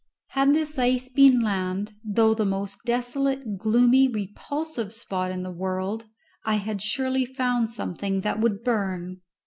Had 0.29 0.55
this 0.55 0.79
ice 0.79 1.09
been 1.09 1.41
land, 1.41 1.93
though 2.03 2.33
the 2.33 2.43
most 2.43 2.79
desolate, 2.87 3.59
gloomy, 3.59 4.07
repulsive 4.07 4.91
spot 4.91 5.29
in 5.29 5.43
the 5.43 5.51
world, 5.51 6.05
I 6.43 6.55
had 6.55 6.81
surely 6.81 7.23
found 7.23 7.69
something 7.69 8.21
that 8.21 8.39
would 8.41 8.63
burn. 8.63 9.21